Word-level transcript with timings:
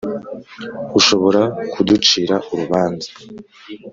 Ushobora 0.99 1.41
kuducira 1.73 2.35
urubanza 2.53 3.09